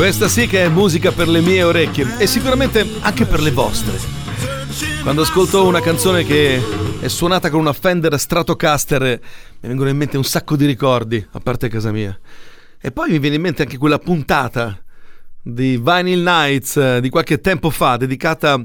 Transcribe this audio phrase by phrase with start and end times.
[0.00, 3.98] Questa sì che è musica per le mie orecchie e sicuramente anche per le vostre.
[5.02, 6.58] Quando ascolto una canzone che
[7.00, 11.38] è suonata con una Fender Stratocaster mi vengono in mente un sacco di ricordi, a
[11.40, 12.18] parte casa mia.
[12.80, 14.82] E poi mi viene in mente anche quella puntata
[15.42, 18.58] di Vinyl Nights di qualche tempo fa dedicata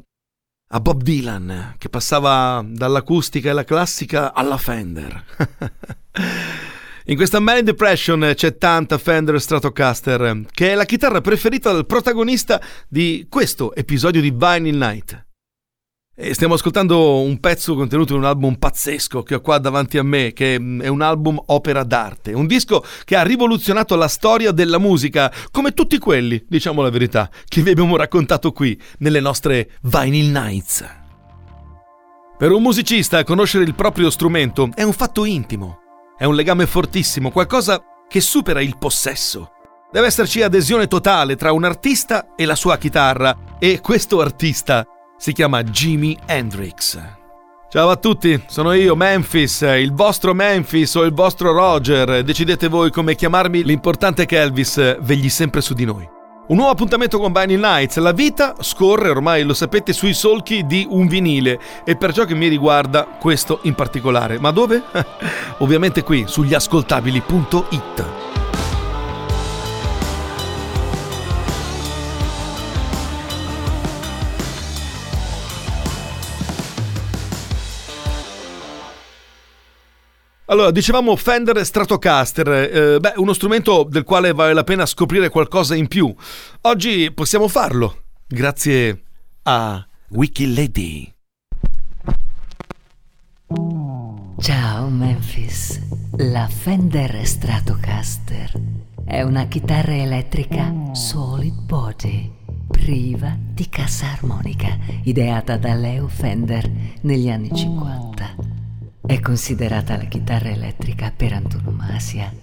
[0.69, 5.25] a Bob Dylan che passava dall'acustica e la classica alla Fender.
[7.07, 12.59] In questa Man Depression c'è tanta Fender Stratocaster, che è la chitarra preferita del protagonista
[12.87, 15.25] di questo episodio di Vinyl Night.
[16.15, 20.03] E stiamo ascoltando un pezzo contenuto in un album pazzesco che ho qua davanti a
[20.03, 24.79] me, che è un album opera d'arte, un disco che ha rivoluzionato la storia della
[24.79, 30.31] musica, come tutti quelli, diciamo la verità, che vi abbiamo raccontato qui nelle nostre Vinyl
[30.31, 30.85] Nights.
[32.35, 35.81] Per un musicista conoscere il proprio strumento è un fatto intimo.
[36.17, 39.51] È un legame fortissimo, qualcosa che supera il possesso.
[39.91, 45.33] Deve esserci adesione totale tra un artista e la sua chitarra e questo artista si
[45.33, 46.97] chiama Jimi Hendrix.
[47.69, 52.91] Ciao a tutti, sono io Memphis, il vostro Memphis o il vostro Roger, decidete voi
[52.91, 56.07] come chiamarmi, l'importante è che Elvis vegli sempre su di noi.
[56.47, 57.97] Un nuovo appuntamento con Vinyl Nights.
[57.97, 62.35] La vita scorre, ormai lo sapete, sui solchi di un vinile e per ciò che
[62.35, 64.37] mi riguarda questo in particolare.
[64.37, 64.83] Ma dove?
[65.59, 68.34] Ovviamente qui, sugli ascoltabili.it.
[80.47, 85.73] Allora, dicevamo Fender Stratocaster, eh, beh, uno strumento del quale vale la pena scoprire qualcosa
[85.73, 86.13] in più.
[86.61, 89.01] Oggi possiamo farlo, grazie
[89.43, 91.13] a Wikilady.
[94.39, 95.81] Ciao Memphis,
[96.17, 98.51] la Fender Stratocaster
[99.03, 102.31] è una chitarra elettrica solid body,
[102.67, 106.69] priva di cassa armonica, ideata da Leo Fender
[107.01, 108.54] negli anni 50.
[109.07, 112.33] È considerata la chitarra elettrica per antonomasia,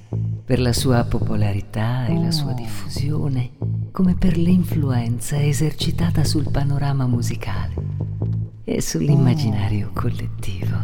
[0.45, 3.51] per la sua popolarità e la sua diffusione,
[3.91, 7.75] come per l'influenza esercitata sul panorama musicale
[8.63, 10.77] e sull'immaginario collettivo.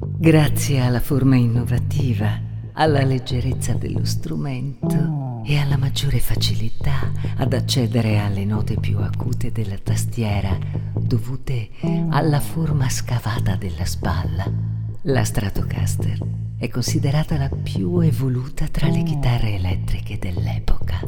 [0.00, 2.40] Grazie alla forma innovativa,
[2.72, 9.78] alla leggerezza dello strumento e alla maggiore facilità ad accedere alle note più acute della
[9.82, 10.56] tastiera
[10.98, 11.68] dovute
[12.08, 14.75] alla forma scavata della spalla
[15.06, 16.18] la Stratocaster
[16.58, 21.00] è considerata la più evoluta tra le chitarre elettriche dell'epoca.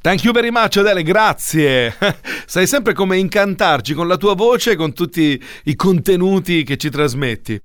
[0.00, 1.92] Thank you very much Adele, grazie.
[2.46, 6.90] Sai sempre come incantarci con la tua voce e con tutti i contenuti che ci
[6.90, 7.60] trasmetti.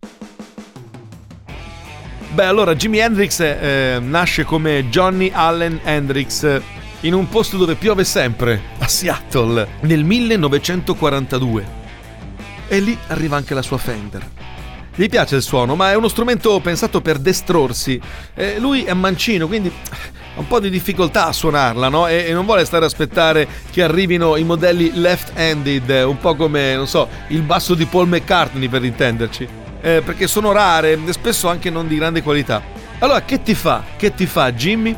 [2.34, 6.62] Beh, allora Jimi Hendrix eh, nasce come Johnny Allen Hendrix
[7.02, 11.84] in un posto dove piove sempre, a Seattle, nel 1942
[12.68, 14.28] e lì arriva anche la sua Fender.
[14.98, 18.00] Gli piace il suono, ma è uno strumento pensato per destrorsi.
[18.34, 22.08] Eh, lui è mancino, quindi ha un po' di difficoltà a suonarla, no?
[22.08, 26.76] E, e, non vuole stare a aspettare che arrivino i modelli left-handed, un po' come,
[26.76, 29.48] non so, il basso di Paul McCartney per intenderci.
[29.82, 32.62] Eh, perché sono rare e spesso anche non di grande qualità.
[33.00, 33.84] Allora, che ti fa?
[33.98, 34.96] Che ti fa Jimmy?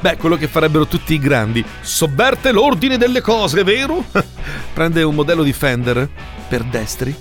[0.00, 1.64] Beh, quello che farebbero tutti i grandi.
[1.80, 4.04] Sovverte l'ordine delle cose, vero?
[4.72, 6.08] Prende un modello di Fender
[6.48, 7.14] per destri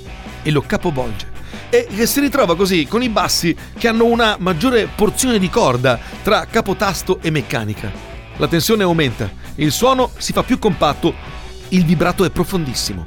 [0.43, 1.35] e lo capovolge.
[1.69, 6.45] E si ritrova così con i bassi che hanno una maggiore porzione di corda tra
[6.45, 7.91] capotasto e meccanica.
[8.37, 11.13] La tensione aumenta, il suono si fa più compatto,
[11.69, 13.05] il vibrato è profondissimo.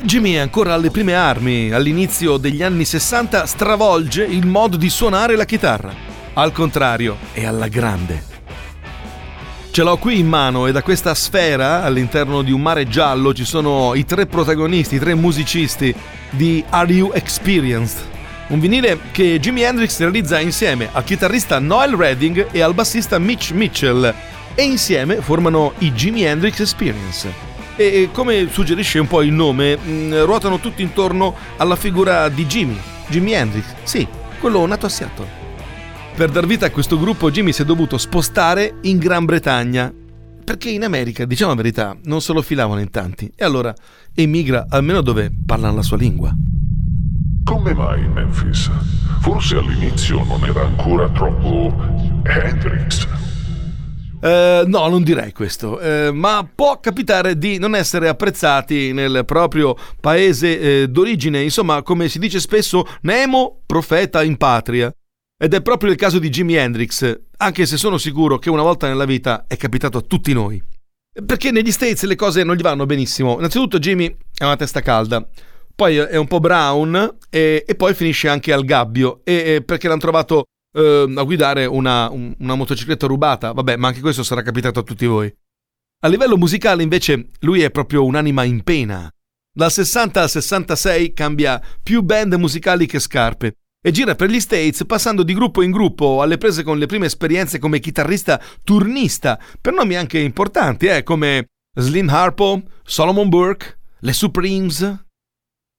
[0.00, 5.34] Jimmy è ancora alle prime armi, all'inizio degli anni 60 stravolge il modo di suonare
[5.34, 5.92] la chitarra.
[6.34, 8.37] Al contrario, è alla grande.
[9.70, 13.44] Ce l'ho qui in mano e da questa sfera, all'interno di un mare giallo, ci
[13.44, 15.94] sono i tre protagonisti, i tre musicisti
[16.30, 18.00] di Are You Experienced?
[18.48, 23.52] Un vinile che Jimi Hendrix realizza insieme al chitarrista Noel Redding e al bassista Mitch
[23.52, 24.12] Mitchell
[24.54, 27.32] e insieme formano i Jimi Hendrix Experience.
[27.76, 32.80] E come suggerisce un po' il nome, mm, ruotano tutti intorno alla figura di Jimmy,
[33.06, 34.04] Jimi Hendrix, sì,
[34.40, 35.37] quello nato a Seattle.
[36.18, 39.94] Per dar vita a questo gruppo Jimmy si è dovuto spostare in Gran Bretagna
[40.44, 43.72] perché in America, diciamo la verità, non se lo filavano in tanti e allora
[44.12, 46.34] emigra almeno dove parlano la sua lingua.
[47.44, 48.68] Come mai Memphis?
[49.20, 51.72] Forse all'inizio non era ancora troppo
[52.24, 53.06] Hendrix.
[54.20, 59.76] Eh, no, non direi questo, eh, ma può capitare di non essere apprezzati nel proprio
[60.00, 64.92] paese eh, d'origine, insomma, come si dice spesso, Nemo profeta in patria.
[65.40, 68.88] Ed è proprio il caso di Jimi Hendrix, anche se sono sicuro che una volta
[68.88, 70.60] nella vita è capitato a tutti noi.
[71.24, 73.36] Perché negli States le cose non gli vanno benissimo.
[73.36, 75.24] Innanzitutto Jimmy è una testa calda,
[75.76, 79.86] poi è un po' brown e, e poi finisce anche al gabbio e, e perché
[79.86, 80.46] l'hanno trovato
[80.76, 83.52] eh, a guidare una, un, una motocicletta rubata.
[83.52, 85.32] Vabbè, ma anche questo sarà capitato a tutti voi.
[86.00, 89.08] A livello musicale invece lui è proprio un'anima in pena.
[89.52, 94.84] Dal 60 al 66 cambia più band musicali che scarpe e gira per gli States
[94.86, 99.72] passando di gruppo in gruppo alle prese con le prime esperienze come chitarrista turnista per
[99.72, 105.04] nomi anche importanti eh, come Slim Harpo, Solomon Burke, le Supremes.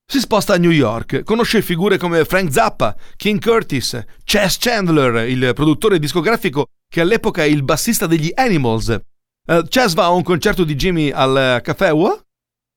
[0.09, 5.51] Si sposta a New York, conosce figure come Frank Zappa, King Curtis, Chess Chandler, il
[5.53, 8.99] produttore discografico che all'epoca è il bassista degli Animals.
[9.45, 12.17] Uh, Chess va a un concerto di Jimmy al Café Wa,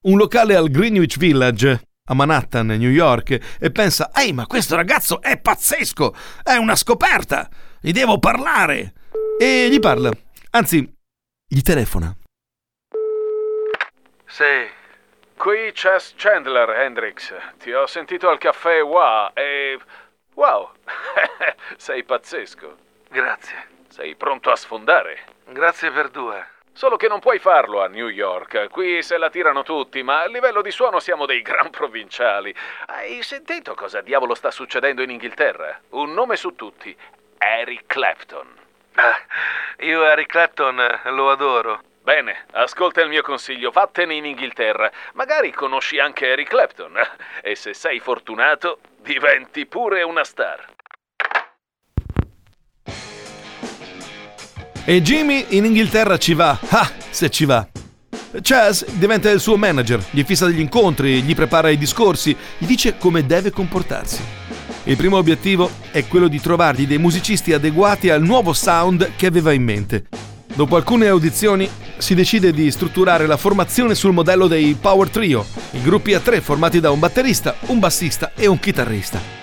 [0.04, 5.20] un locale al Greenwich Village, a Manhattan, New York, e pensa: Ehi, ma questo ragazzo
[5.20, 6.14] è pazzesco!
[6.43, 7.49] È una scoperta!
[7.81, 8.94] Gli devo parlare!
[9.38, 10.10] E gli parla.
[10.50, 10.93] Anzi,
[11.46, 12.14] gli telefona.
[14.26, 14.66] Sì,
[15.37, 17.32] qui Chess Chandler, Hendrix.
[17.58, 19.78] Ti ho sentito al caffè Wa e.
[20.34, 20.70] Wow!
[21.76, 22.76] Sei pazzesco.
[23.10, 23.70] Grazie.
[23.88, 25.19] Sei pronto a sfondare.
[25.50, 26.46] Grazie per due.
[26.74, 28.69] Solo che non puoi farlo a New York.
[28.70, 32.54] Qui se la tirano tutti, ma a livello di suono siamo dei gran provinciali.
[32.86, 35.80] Hai sentito cosa diavolo sta succedendo in Inghilterra?
[35.90, 36.96] Un nome su tutti.
[37.36, 38.48] Eric Clapton.
[38.94, 39.20] Ah,
[39.80, 41.82] io Eric Clapton lo adoro.
[42.02, 44.90] Bene, ascolta il mio consiglio, vattene in Inghilterra.
[45.12, 46.98] Magari conosci anche Eric Clapton.
[47.42, 50.64] E se sei fortunato, diventi pure una star.
[54.84, 56.58] E Jimmy in Inghilterra ci va.
[56.70, 57.69] Ah, se ci va.
[58.40, 62.96] Chaz diventa il suo manager, gli fissa degli incontri, gli prepara i discorsi, gli dice
[62.99, 64.20] come deve comportarsi.
[64.84, 69.52] Il primo obiettivo è quello di trovargli dei musicisti adeguati al nuovo sound che aveva
[69.52, 70.06] in mente.
[70.52, 71.69] Dopo alcune audizioni
[71.99, 76.40] si decide di strutturare la formazione sul modello dei Power Trio, i gruppi a tre
[76.40, 79.42] formati da un batterista, un bassista e un chitarrista.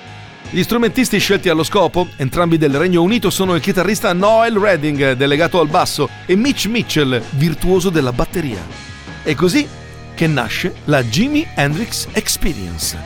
[0.52, 5.60] Gli strumentisti scelti allo scopo, entrambi del Regno Unito, sono il chitarrista Noel Redding, delegato
[5.60, 8.66] al basso, e Mitch Mitchell, virtuoso della batteria.
[9.22, 9.68] È così
[10.16, 12.98] che nasce la Jimi Hendrix Experience.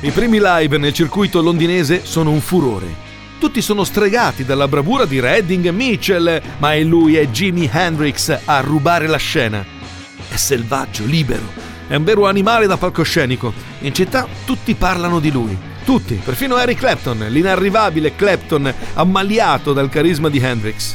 [0.00, 3.04] I primi live nel circuito londinese sono un furore.
[3.38, 8.38] Tutti sono stregati dalla bravura di Redding e Mitchell, ma è lui e Jimi Hendrix
[8.46, 9.75] a rubare la scena.
[10.36, 11.50] È selvaggio, libero.
[11.88, 13.54] È un vero animale da palcoscenico.
[13.80, 15.56] In città tutti parlano di lui.
[15.82, 20.94] Tutti, perfino Eric Clapton, l'inarrivabile Clapton, ammaliato dal carisma di Hendrix.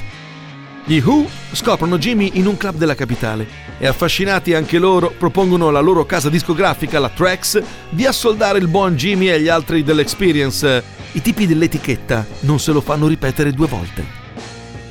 [0.85, 3.47] Gli Who scoprono Jimmy in un club della capitale
[3.79, 8.95] e affascinati anche loro propongono alla loro casa discografica, la Trax, di assoldare il buon
[8.95, 10.83] Jimmy e gli altri dell'Experience.
[11.13, 14.20] I tipi dell'etichetta non se lo fanno ripetere due volte.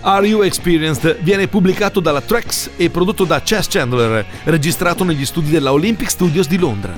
[0.03, 5.51] Are You Experienced viene pubblicato dalla Trax e prodotto da Chess Chandler, registrato negli studi
[5.51, 6.95] della Olympic Studios di Londra.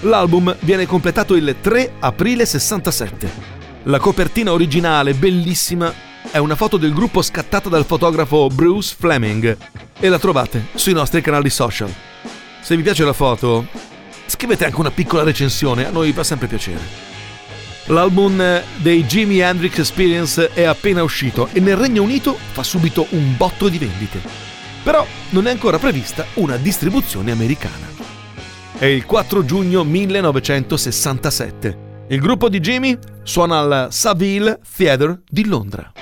[0.00, 3.28] L'album viene completato il 3 aprile 67.
[3.84, 5.92] La copertina originale, bellissima,
[6.30, 9.56] è una foto del gruppo scattata dal fotografo Bruce Fleming
[9.98, 11.92] e la trovate sui nostri canali social.
[12.60, 13.66] Se vi piace la foto,
[14.26, 17.13] scrivete anche una piccola recensione, a noi fa sempre piacere.
[17.88, 23.36] L'album dei Jimi Hendrix Experience è appena uscito e nel Regno Unito fa subito un
[23.36, 24.22] botto di vendite.
[24.82, 27.86] Però non è ancora prevista una distribuzione americana.
[28.78, 32.06] È il 4 giugno 1967.
[32.08, 35.92] Il gruppo di Jimmy suona al Savile Theatre di Londra.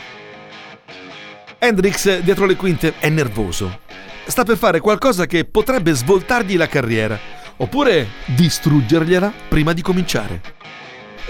[1.58, 3.80] Hendrix, dietro le quinte, è nervoso.
[4.24, 7.18] Sta per fare qualcosa che potrebbe svoltargli la carriera,
[7.56, 10.60] oppure distruggergliela prima di cominciare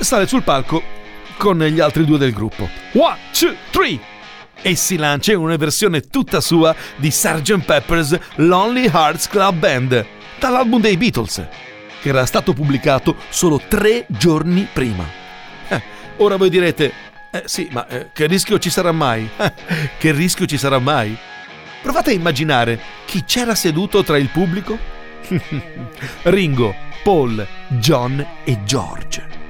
[0.00, 1.00] sale sul palco
[1.36, 2.68] con gli altri due del gruppo.
[2.92, 3.98] One, two, three!
[4.60, 7.64] E si lancia in una versione tutta sua di Sgt.
[7.64, 10.06] Pepper's Lonely Hearts Club Band,
[10.38, 11.44] dall'album dei Beatles,
[12.00, 15.04] che era stato pubblicato solo tre giorni prima.
[15.66, 15.82] Eh,
[16.18, 16.92] ora voi direte,
[17.32, 19.28] eh, sì, ma eh, che rischio ci sarà mai?
[19.98, 21.16] che rischio ci sarà mai?
[21.82, 24.78] Provate a immaginare chi c'era seduto tra il pubblico?
[26.22, 26.72] Ringo,
[27.02, 29.40] Paul, John e George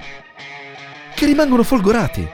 [1.14, 2.26] che rimangono folgorati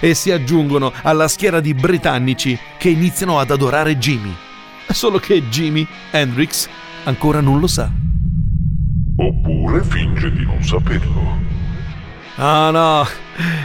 [0.00, 4.34] e si aggiungono alla schiera di britannici che iniziano ad adorare Jimmy.
[4.88, 6.68] Solo che Jimmy Hendrix
[7.04, 7.88] ancora non lo sa.
[9.16, 11.38] Oppure finge di non saperlo.
[12.36, 13.06] Ah no,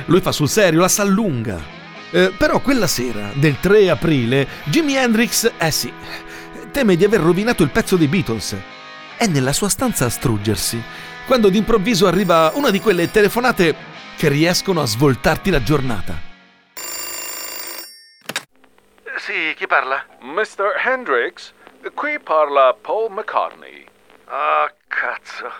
[0.05, 1.59] lui fa sul serio, la s'allunga.
[2.11, 5.91] Eh, però quella sera, del 3 aprile, Jimi Hendrix, eh sì,
[6.71, 8.55] teme di aver rovinato il pezzo dei Beatles.
[9.17, 10.81] è nella sua stanza a struggersi,
[11.25, 13.75] quando d'improvviso arriva una di quelle telefonate
[14.17, 16.15] che riescono a svoltarti la giornata.
[19.17, 20.03] Sì, chi parla?
[20.21, 20.73] Mr.
[20.83, 21.53] Hendrix,
[21.93, 23.85] qui parla Paul McCartney.
[24.25, 25.51] Ah, cazzo.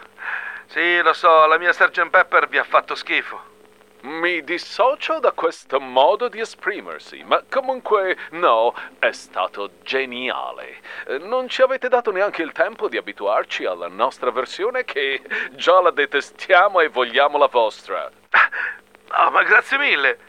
[0.66, 2.10] Sì, lo so, la mia Sgt.
[2.10, 3.57] Pepper vi ha fatto schifo.
[4.02, 10.78] Mi dissocio da questo modo di esprimersi, ma comunque no, è stato geniale.
[11.22, 15.92] Non ci avete dato neanche il tempo di abituarci alla nostra versione che già la
[15.92, 18.10] detestiamo e vogliamo la vostra.
[19.18, 20.20] Oh, ma grazie mille.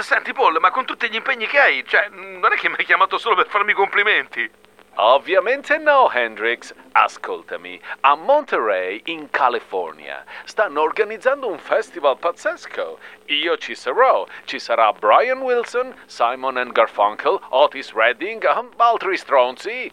[0.00, 2.84] Senti, Paul, ma con tutti gli impegni che hai, cioè, non è che mi hai
[2.84, 4.50] chiamato solo per farmi complimenti.
[4.96, 6.72] Ovviamente no, Hendrix.
[6.92, 12.98] Ascoltami, a Monterey, in California, stanno organizzando un festival pazzesco.
[13.26, 14.26] Io ci sarò.
[14.44, 19.90] Ci sarà Brian Wilson, Simon and Garfunkel, Otis Redding, um, altri stronzi.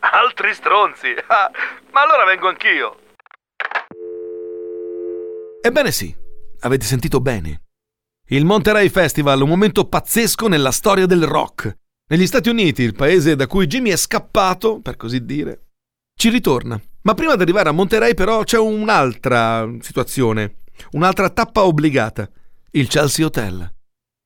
[0.00, 1.14] Altri stronzi?
[1.26, 1.50] Ah,
[1.90, 2.96] ma allora vengo anch'io.
[5.62, 6.14] Ebbene sì,
[6.60, 7.62] avete sentito bene.
[8.28, 11.74] Il Monterey Festival, un momento pazzesco nella storia del rock.
[12.06, 15.68] Negli Stati Uniti, il paese da cui Jimmy è scappato, per così dire,
[16.14, 16.78] ci ritorna.
[17.00, 20.56] Ma prima di arrivare a Monterey però c'è un'altra situazione,
[20.90, 22.28] un'altra tappa obbligata,
[22.72, 23.72] il Chelsea Hotel.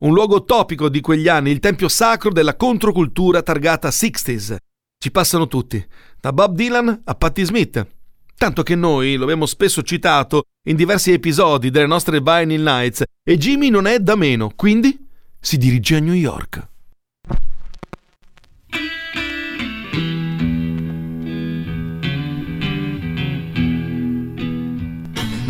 [0.04, 4.56] Un luogo topico di quegli anni, il tempio sacro della controcultura targata 60s.
[4.98, 5.84] Ci passano tutti,
[6.20, 7.86] da Bob Dylan a Patti Smith.
[8.36, 13.38] Tanto che noi lo abbiamo spesso citato in diversi episodi delle nostre Vinyl Nights e
[13.38, 15.06] Jimmy non è da meno, quindi
[15.38, 16.76] si dirige a New York.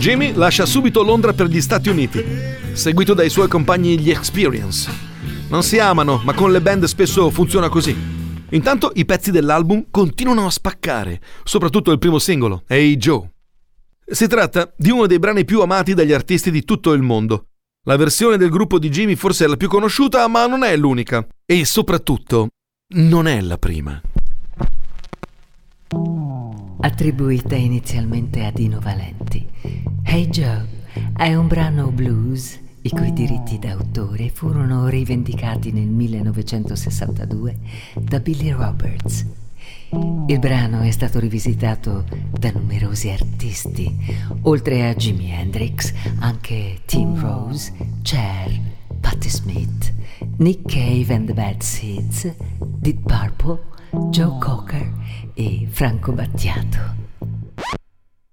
[0.08, 2.24] Jimmy lascia subito Londra per gli Stati Uniti,
[2.72, 4.90] seguito dai suoi compagni gli Experience.
[5.50, 7.94] Non si amano, ma con le band spesso funziona così.
[8.52, 13.28] Intanto i pezzi dell'album continuano a spaccare, soprattutto il primo singolo, Hey Joe.
[14.06, 17.48] Si tratta di uno dei brani più amati dagli artisti di tutto il mondo.
[17.86, 21.26] La versione del gruppo di Jimmy forse è la più conosciuta, ma non è l'unica.
[21.44, 22.48] E soprattutto,
[22.94, 24.00] non è la prima.
[26.80, 29.44] Attribuita inizialmente a Dino Valenti,
[30.04, 30.64] Hey Joe
[31.16, 37.56] è un brano blues i cui diritti d'autore furono rivendicati nel 1962
[37.98, 39.26] da Billy Roberts.
[40.28, 43.92] Il brano è stato rivisitato da numerosi artisti,
[44.42, 48.56] oltre a Jimi Hendrix, anche Tim Rose, Cher,
[49.00, 49.92] Patti Smith,
[50.36, 54.92] Nick Cave and the Bad Seeds, Deep Purple, Joe Cocker
[55.34, 56.96] e Franco Battiato.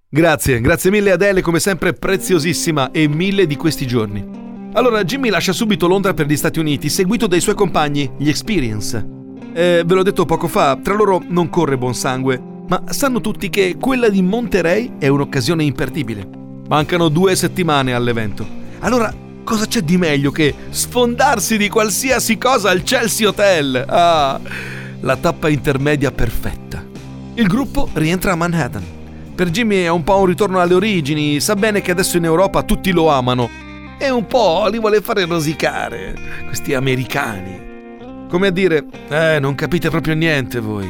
[0.09, 4.43] Grazie, grazie mille Adele, come sempre preziosissima e mille di questi giorni.
[4.73, 8.97] Allora Jimmy lascia subito Londra per gli Stati Uniti, seguito dai suoi compagni, gli Experience.
[9.53, 13.49] Eh, ve l'ho detto poco fa, tra loro non corre buon sangue, ma sanno tutti
[13.49, 16.27] che quella di Monterey è un'occasione imperdibile.
[16.67, 18.45] Mancano due settimane all'evento.
[18.79, 23.85] Allora, cosa c'è di meglio che sfondarsi di qualsiasi cosa al Chelsea Hotel?
[23.87, 24.39] Ah,
[25.01, 26.83] la tappa intermedia perfetta.
[27.35, 28.83] Il gruppo rientra a Manhattan.
[29.35, 32.63] Per Jimmy è un po' un ritorno alle origini, sa bene che adesso in Europa
[32.63, 33.49] tutti lo amano
[33.97, 37.63] e un po' li vuole fare rosicare, questi americani.
[38.29, 40.87] Come a dire, eh, non capite proprio niente voi.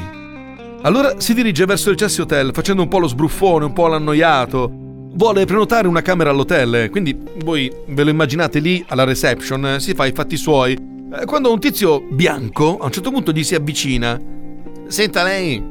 [0.82, 4.72] Allora si dirige verso il Chelsea Hotel facendo un po' lo sbruffone, un po' l'annoiato.
[5.14, 10.06] Vuole prenotare una camera all'hotel, quindi voi ve lo immaginate lì alla reception, si fa
[10.06, 10.95] i fatti suoi.
[11.18, 14.20] Eh, quando un tizio bianco a un certo punto gli si avvicina.
[14.88, 15.64] Senta lei,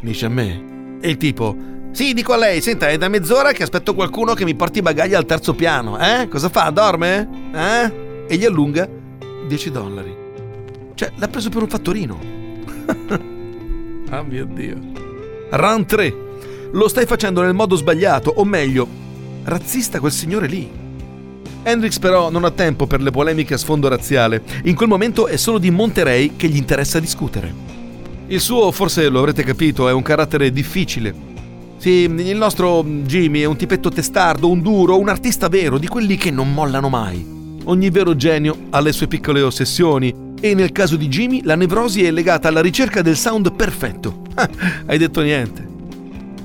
[0.00, 0.98] dice a me.
[1.00, 1.56] E il tipo,
[1.90, 4.82] sì, dico a lei, senta, è da mezz'ora che aspetto qualcuno che mi porti i
[4.82, 6.28] bagagli al terzo piano, eh?
[6.28, 6.70] Cosa fa?
[6.70, 7.28] Dorme?
[7.52, 8.26] Eh?
[8.28, 8.88] E gli allunga
[9.48, 10.16] 10 dollari.
[10.94, 12.18] Cioè, l'ha preso per un fattorino.
[14.10, 14.78] ah mio Dio.
[15.50, 16.14] Round 3.
[16.72, 18.86] Lo stai facendo nel modo sbagliato, o meglio,
[19.44, 20.84] razzista quel signore lì.
[21.68, 24.40] Hendrix però non ha tempo per le polemiche a sfondo razziale.
[24.66, 27.52] In quel momento è solo di Monterey che gli interessa discutere.
[28.28, 31.12] Il suo, forse lo avrete capito, è un carattere difficile,
[31.78, 36.16] sì, il nostro Jimmy è un tipetto testardo, un duro, un artista vero, di quelli
[36.16, 37.24] che non mollano mai.
[37.64, 42.04] Ogni vero genio ha le sue piccole ossessioni e nel caso di Jimmy la nevrosi
[42.04, 44.22] è legata alla ricerca del sound perfetto.
[44.38, 44.50] Ah,
[44.84, 45.66] hai detto niente.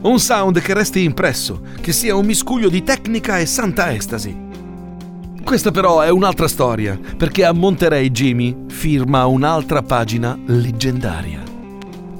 [0.04, 4.51] Un sound che resti impresso, che sia un miscuglio di tecnica e santa estasi.
[5.52, 11.44] Questa però è un'altra storia, perché a Monterey Jimmy firma un'altra pagina leggendaria.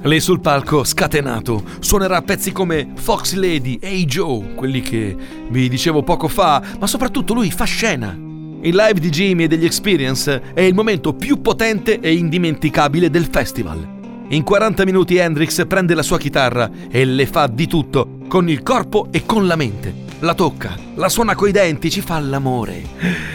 [0.02, 5.16] Lei sul palco, scatenato, suonerà pezzi come Fox Lady, Hey Joe, quelli che
[5.48, 8.10] vi dicevo poco fa, ma soprattutto lui fa scena.
[8.10, 13.28] Il live di Jimmy e degli Experience è il momento più potente e indimenticabile del
[13.30, 14.26] festival.
[14.28, 18.62] In 40 minuti Hendrix prende la sua chitarra e le fa di tutto, con il
[18.62, 20.11] corpo e con la mente.
[20.22, 22.80] La tocca, la suona coi denti, ci fa l'amore.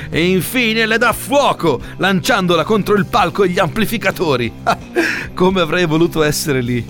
[0.09, 4.53] E infine le dà fuoco, lanciandola contro il palco e gli amplificatori.
[5.35, 6.85] Come avrei voluto essere lì.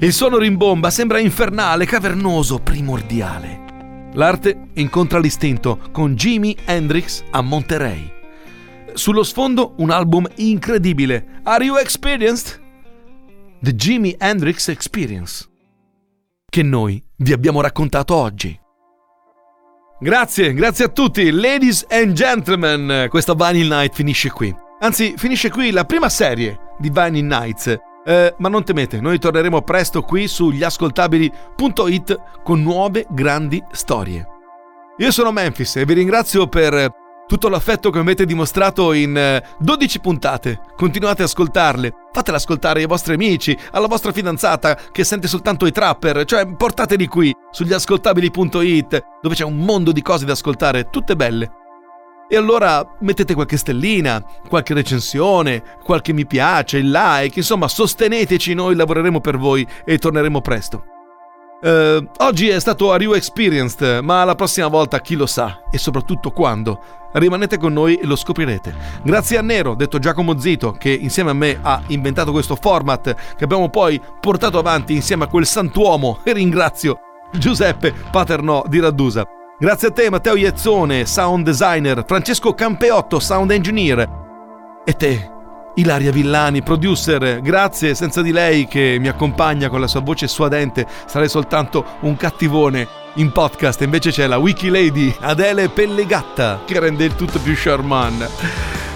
[0.00, 4.10] Il suono rimbomba, sembra infernale, cavernoso, primordiale.
[4.14, 8.12] L'arte incontra l'istinto con Jimi Hendrix a Monterey.
[8.92, 11.42] Sullo sfondo un album incredibile.
[11.44, 12.60] Are you experienced?
[13.60, 15.48] The Jimi Hendrix Experience.
[16.44, 18.58] Che noi vi abbiamo raccontato oggi.
[20.02, 23.06] Grazie, grazie a tutti, ladies and gentlemen.
[23.08, 24.52] Questa Vinyl Night finisce qui.
[24.80, 27.78] Anzi, finisce qui la prima serie di Vinyl Nights.
[28.04, 34.26] Eh, ma non temete, noi torneremo presto qui sugli ascoltabili.it con nuove grandi storie.
[34.96, 37.01] Io sono Memphis e vi ringrazio per
[37.32, 40.60] tutto l'affetto che avete dimostrato in 12 eh, puntate.
[40.76, 45.72] Continuate ad ascoltarle, fatele ascoltare ai vostri amici, alla vostra fidanzata che sente soltanto i
[45.72, 51.16] trapper, cioè portateli qui sugli ascoltabili.it dove c'è un mondo di cose da ascoltare, tutte
[51.16, 51.50] belle.
[52.28, 58.74] E allora mettete qualche stellina, qualche recensione, qualche mi piace, il like, insomma sosteneteci, noi
[58.74, 60.84] lavoreremo per voi e torneremo presto.
[61.62, 65.78] Uh, oggi è stato Are You Experienced, ma la prossima volta chi lo sa e
[65.78, 66.80] soprattutto quando.
[67.12, 68.74] Rimanete con noi e lo scoprirete.
[69.04, 73.44] Grazie a Nero, detto Giacomo Zito, che insieme a me ha inventato questo format che
[73.44, 76.98] abbiamo poi portato avanti insieme a quel santuomo e ringrazio
[77.32, 79.24] Giuseppe Paternò di Raddusa.
[79.56, 84.08] Grazie a te Matteo Iezzone, sound designer, Francesco Campeotto, sound engineer.
[84.84, 85.31] E te,
[85.76, 90.86] Ilaria Villani, producer, grazie, senza di lei che mi accompagna con la sua voce suadente
[91.06, 97.04] sarei soltanto un cattivone in podcast, invece c'è la Wiki Lady Adele Pellegatta che rende
[97.04, 98.28] il tutto più charmant.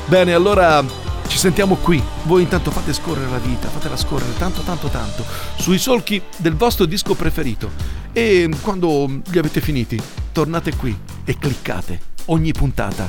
[0.06, 0.84] Bene, allora
[1.26, 2.02] ci sentiamo qui.
[2.24, 5.24] Voi intanto fate scorrere la vita, fatela scorrere tanto tanto tanto
[5.56, 7.70] sui solchi del vostro disco preferito
[8.12, 10.00] e quando li avete finiti
[10.32, 12.00] tornate qui e cliccate.
[12.26, 13.08] Ogni puntata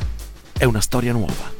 [0.58, 1.57] è una storia nuova.